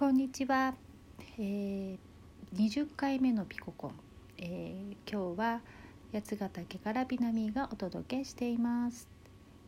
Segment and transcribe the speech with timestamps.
[0.00, 0.72] こんにちは、
[1.38, 1.98] えー、
[2.54, 3.92] 20回目のピココン、
[4.38, 5.60] えー、今日は
[6.10, 9.06] 八ヶ岳からビナミがお届けしています、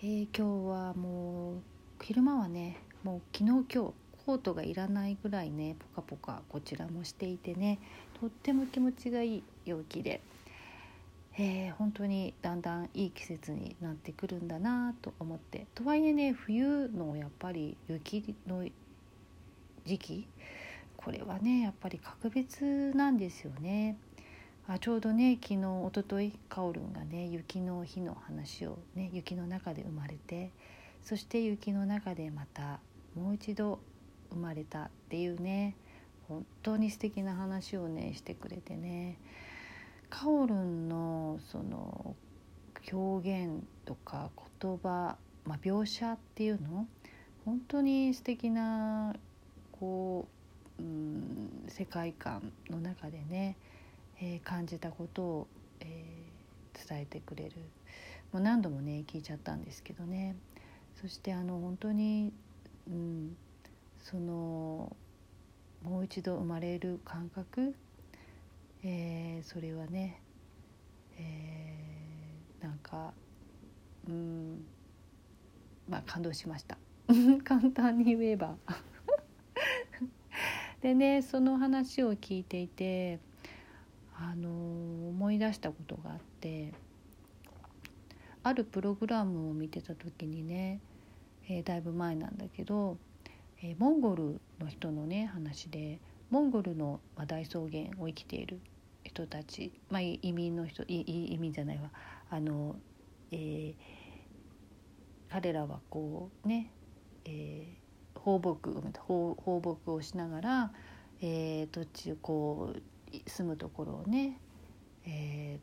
[0.00, 3.94] えー、今日はもう昼間はねもう昨日今日
[4.26, 7.78] コートがいらないぐらいねポカポカこちらもしていてね
[8.20, 10.20] とっても気持ちがいい陽気で、
[11.38, 15.66] えー、本当にだんだんいい季節になってくるんだなと思って。
[15.74, 18.62] とはいえね冬のやっぱり雪の
[19.84, 20.28] 時期。
[20.96, 23.96] これはねやっぱり格別なんですよね。
[24.66, 30.50] あちょうどね昨日おとといカオルンがね雪の日の話をね雪の中で生まれて
[31.02, 32.80] そして雪の中でまた
[33.14, 33.80] もう一度
[34.30, 35.74] 生まれたっていうね
[36.28, 39.16] 本当に素敵な話をねしてくれてね。
[40.10, 42.16] カオルンのその
[42.92, 46.86] 表現とか言葉、まあ、描写っていうの？
[47.44, 49.14] 本当に素敵な
[49.78, 50.28] こ
[50.78, 53.56] う、うん、世界観の中でね、
[54.20, 55.48] えー、感じたことを、
[55.80, 57.56] えー、伝えてくれる。
[58.32, 60.36] もう何度もね聞いちゃったんですけどね。
[61.00, 62.32] そしてあの本当に、
[62.88, 63.36] うん、
[64.02, 64.96] その
[65.82, 67.74] もう一度生まれる感覚、
[68.82, 70.20] えー、それはね、
[71.16, 73.12] えー、なんか
[74.08, 74.64] うん
[75.88, 76.76] まあ感動しました。
[77.44, 78.56] 簡単に言えば。
[80.82, 83.18] でねその話を聞いていて
[84.16, 86.72] あの思い出したことがあって
[88.42, 90.80] あるプログラムを見てた時にね、
[91.48, 92.96] えー、だいぶ前なんだけど、
[93.62, 98.60] えー、モンゴルの人のね話でモンゴルの、大草原を生きている
[99.02, 101.90] 人たち、まあ、移民の人移民じゃないわ。
[102.28, 102.76] あの、
[103.32, 103.74] えー、
[105.30, 106.70] 彼らはこうね、
[107.24, 107.87] えー、
[108.28, 108.58] 放牧
[109.06, 110.72] 放牧をしながら、
[111.22, 114.38] えー、土地こう住むところをね、
[115.06, 115.58] え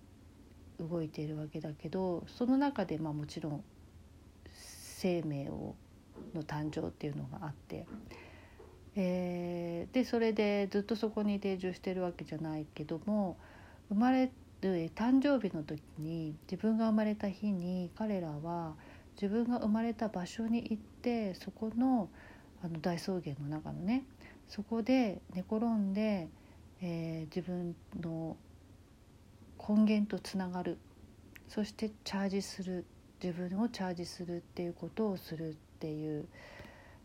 [0.79, 3.63] ー、動いているわけだけどその中で、まあ、もちろん
[4.51, 5.75] 生命を
[6.33, 7.85] の誕生っていうのがあって、
[8.95, 13.37] えー、でそれでずっとそこに定住してるわけじゃないけども
[13.89, 14.31] 生まれ
[14.61, 18.73] る誕生日の時に自分が生まれた日に彼らは
[19.21, 22.09] 自分が生まれた場所に行ってそこの
[22.65, 24.05] あの大草原の中のね
[24.47, 26.27] そこで寝転んで、
[26.81, 28.35] えー、自分の
[29.59, 30.77] 根源とつながる。
[31.47, 32.85] そしてチャージする。
[33.23, 36.27] 自分をチャージするっていうことをするっていう、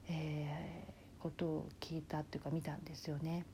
[0.08, 3.44] えー、ことを聞いたっていうか見たんですよね。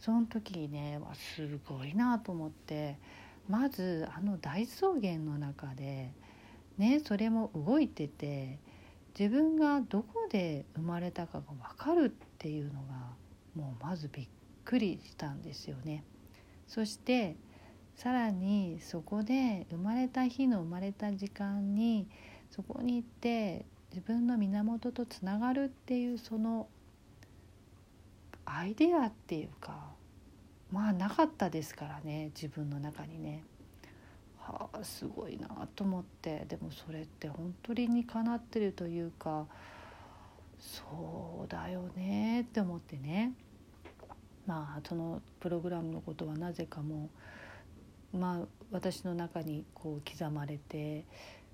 [0.00, 1.00] その時にね
[1.36, 2.98] すごいなと思って。
[3.48, 6.10] まずあの大草原の中で
[6.78, 8.58] ねそれも動いてて
[9.18, 12.08] 自分がどこで生まれたかが分かるっ
[12.38, 13.14] ていうのが
[13.54, 14.28] もうまずびっ
[14.64, 16.04] くりしたんですよね。
[16.66, 17.36] そして
[17.94, 22.08] さらにそこで生まれた日の生まれた時間に
[22.50, 26.66] そこに行って自分の源とつながるっていうその
[28.44, 29.92] アイデアっていうか
[30.72, 33.44] まあなかったですからね自分の中にね。
[34.82, 39.46] すごいなと思ってでもそれって本当ににかなってるというか
[40.58, 43.32] そうだよねって思ってね
[44.46, 47.10] まあそのプログラムのことはなぜかも
[48.12, 51.04] まあ私の中にこう刻まれて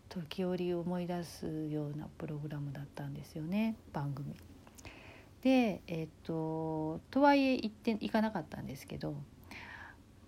[0.09, 4.35] 時折思い出すようなプログラムだったんですよね番組。
[5.43, 9.15] でえっ、ととはいえ行って行かなかったんですけど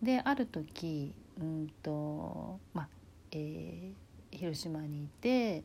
[0.00, 2.88] である時うんとまあ
[3.32, 5.64] えー、広島にいて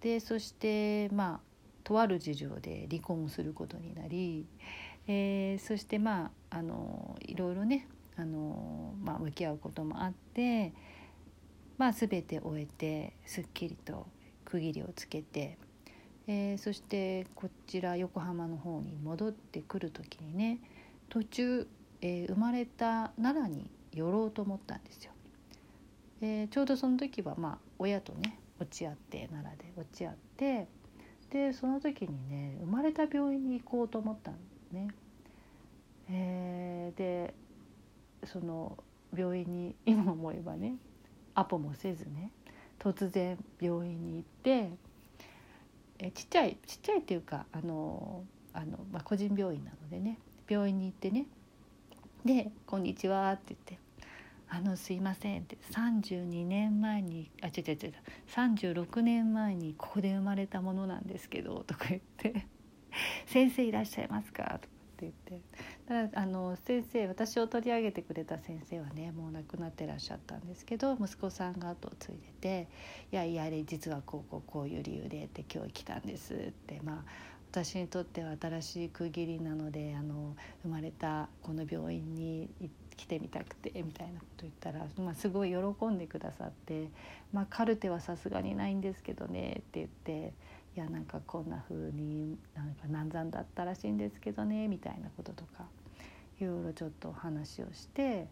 [0.00, 1.40] でそしてまあ
[1.84, 4.46] とある事情で離婚することになり、
[5.06, 10.72] えー、そしてまああのいろいろねあの、まあ、向き合うこともあって、
[11.78, 14.06] まあ、全て終えてすっきりと
[14.44, 15.56] 区切りをつけて、
[16.26, 20.58] えー、そしてこちら横浜の方に戻ってくる時にね
[21.08, 21.66] 途中、
[22.00, 25.12] えー、生まれた奈良に寄ろうと思ったんですよ。
[26.20, 30.66] でちょうどその時はまあ親とね落ち合って奈良で落ち合って
[31.30, 34.36] でその時にね生まれた病院に行こうと思ったの
[34.72, 34.88] ね。
[36.10, 37.34] えー、で
[38.24, 38.78] その
[39.16, 40.76] 病院に今思えばね
[41.34, 42.32] アポもせずね
[42.78, 44.70] 突然病院に行って
[45.98, 50.18] えちっちゃいちっちゃいっていうかあのあの、まあ、個人病院なのでね
[50.48, 51.26] 病院に行ってね
[52.24, 53.78] で「こんにちは」って言って
[54.48, 57.94] あのすいません」って32年前にあ違う違う違う
[58.28, 62.46] 36年前にここで生まれたものなんですけど」とか言って
[63.26, 65.40] 「先生いらっしゃいますか?」とかって言って
[65.86, 72.68] だからあの先生私を取り上げてくれた先生はねもう亡くなってらっしゃったんですけど息子さんが後を継いでて
[73.12, 82.48] 「いやいやあれ実はこうこうこういう理由で」って今日来たんですってまあ私にとっては新しい区切りなのであの生まれたこの病院に
[82.96, 86.88] 来てみたくてみたいなこと言ったら、まあ、すごい喜んでくださって
[87.32, 90.34] 「まあ、カルテはさすがにないんですけどね」って言って
[90.76, 95.64] 「いやなんかこんな風になんか難産だったらしいんですけどね」みたいなこととか
[96.38, 98.28] いろいろちょっと話をして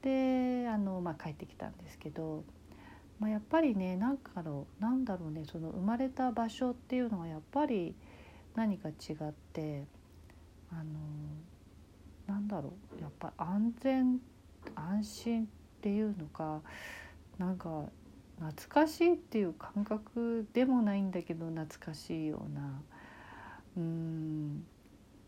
[0.00, 2.42] であの、まあ、帰ってきたんですけど。
[3.18, 7.94] まあ、やっぱりね何かのなんだろうねその生まれた場所っていうのはやっぱり
[8.56, 9.84] 何か違って
[10.72, 10.84] あの
[12.26, 14.20] なんだろうやっぱ安全
[14.74, 15.46] 安心っ
[15.80, 16.60] ていうのか
[17.38, 17.84] なんか
[18.40, 22.82] 懐かしいっていう感覚でもないんだけど懐かしいような。
[23.76, 24.66] うん。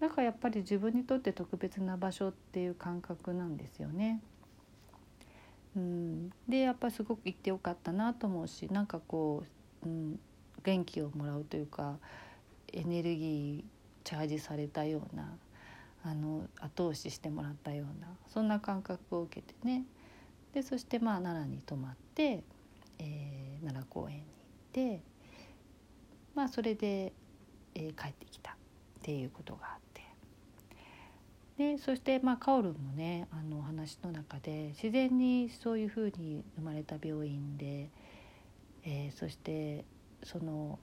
[0.00, 4.20] なんかやっぱり自分にとって特別な場所っていう感覚なんですよね。
[5.76, 9.44] うん、でやっぱすごく行ってよかったなと思うしなんかこ
[9.84, 10.20] う、うん、
[10.64, 11.98] 元気をもらうというか
[12.72, 13.64] エネルギー
[14.04, 15.36] チャージされたような
[16.04, 19.84] あの後押ししてもらったようなそんな感覚を受けてね。
[20.54, 22.42] でそしてまあ奈良に泊まって、
[22.98, 25.02] えー、奈良公園に行って
[26.34, 27.12] まあそれで、
[27.74, 28.54] えー、帰ってきたっ
[29.02, 30.02] ていうことがあって。
[31.58, 37.90] でそしてまあカオルもねあの話の中で自然にそういうふうに生まれた病院で、
[38.84, 39.84] えー、そして
[40.22, 40.78] その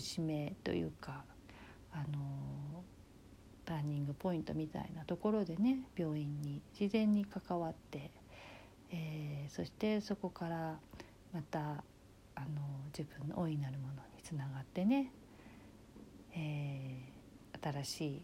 [0.00, 1.24] 節目というか
[1.92, 2.84] あの
[3.64, 8.10] ターニングポイントみたいなところでね病院に自然に関わって、
[8.90, 10.78] えー、そしてそこから
[11.32, 12.46] またあの
[12.96, 15.10] 自分の大いなるものにつながってね、
[16.34, 18.22] えー、新しい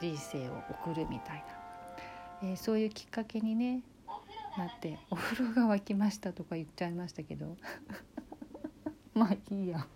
[0.00, 1.44] 人生を送るみたい
[2.42, 3.82] な、えー、そういうきっかけにね
[4.58, 7.56] なってお風呂が沸きましたとか言っちゃいましたけど。
[9.16, 9.86] まあいいや。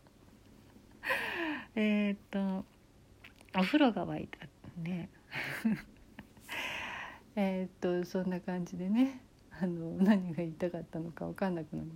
[1.75, 2.65] えっと
[3.57, 4.47] お風呂が沸いた
[4.81, 5.09] ね。
[7.35, 9.21] えっとそんな感じでね
[9.61, 11.89] あの何が言いたかったのか分かんなくなる。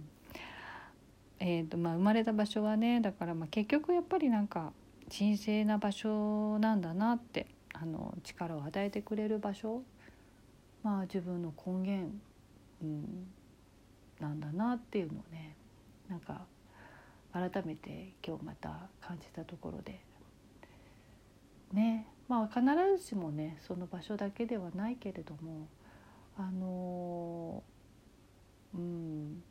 [1.38, 4.72] えーとまあ、生まれた場所はねだからまあ結局やっぱりなんか
[5.16, 9.82] 神聖な場所なんだなってあの力を与えてくれる場所、
[10.84, 12.12] まあ、自分の根源、
[12.82, 13.26] うん、
[14.20, 15.56] なんだなっていうのをね
[16.08, 16.46] なんか
[17.32, 20.00] 改めて今日また感じたところで。
[21.72, 22.64] ねまあ必
[22.98, 25.68] ずしもねその場所だけではないけれども
[26.36, 27.62] あの
[28.74, 29.42] うん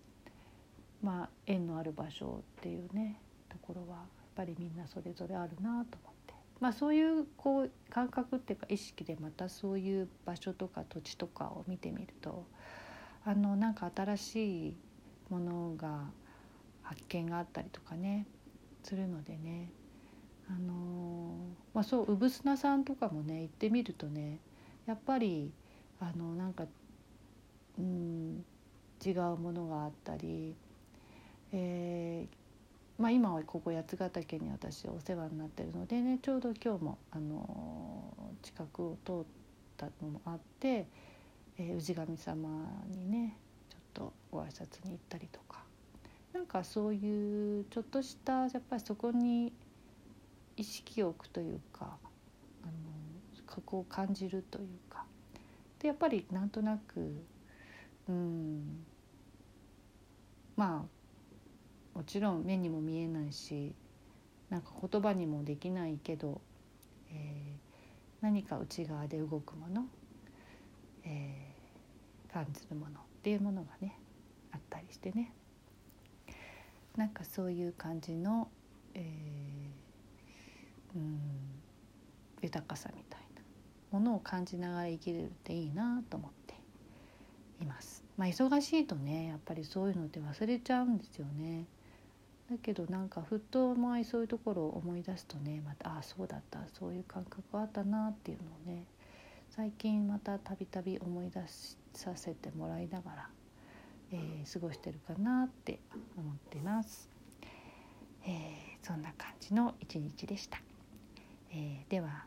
[1.02, 3.20] まあ縁のある場所っていうね
[3.50, 4.06] ところはやっ
[4.36, 12.46] ぱりみんなそれぞれあるなと思って、まあ、そういうこう感覚っていうか意識でまたそういう場所とか土地とかを見てみると
[13.26, 14.76] あのなんか新しい
[15.30, 16.06] ものが
[16.84, 18.26] 発見があったりとかね
[18.84, 19.70] するのでね。
[20.50, 21.38] あの
[21.74, 24.40] まあそう産砂さんとかもね行ってみるとね
[24.86, 25.54] やっぱり
[26.02, 26.66] あのなんか
[27.80, 28.44] うん
[29.06, 30.56] 違うものがあったり、
[31.54, 39.16] えーまあ、今はここ八ヶ岳に私お世話になってるのでねちょうど今日もあの近くを通っ
[39.78, 40.88] たのもあって、
[41.58, 42.48] えー、氏神様
[42.90, 43.38] にね
[43.70, 45.61] ちょっとご挨拶に行ったりとか。
[46.34, 49.52] なんかそういうちょっとしたやっぱりそこに
[50.58, 51.98] 意識を置くというか
[52.64, 52.72] あの
[53.46, 55.06] 過去を感じるというか。
[55.80, 57.24] でやっぱりなんとなく
[58.08, 58.86] うん
[60.56, 63.74] まあもちろん目にも見えないし
[64.50, 66.40] なんか言葉にもできないけど、
[67.10, 67.58] えー、
[68.22, 69.86] 何か内側で動くもの、
[71.04, 73.98] えー、感じるものっていうものがね
[74.52, 75.34] あったりしてね。
[76.98, 78.50] なんかそういう感じの、
[78.94, 81.20] えー、うん
[82.42, 83.42] 豊かさみたいな
[83.92, 86.56] ものを感じながら生きれるっていいなと思って
[87.62, 88.04] います。
[88.18, 91.66] まあ、忙しいとねやっぱりそういうのって忘れちゃうんですよね。
[92.50, 98.84] だけどなんかふっと前そういうところを思い出すとねまたああそうだったそういう感覚あったなっていうのをね
[99.50, 101.40] 最近またたびたび思い出
[101.94, 103.30] させてもらいながら
[104.14, 105.80] えー、過ごしてるかなって
[106.18, 107.10] 思ってます、
[108.26, 110.62] えー、そんな感じの一日でした、
[111.52, 112.26] えー、では、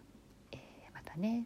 [0.52, 0.58] え
[0.94, 1.44] またね。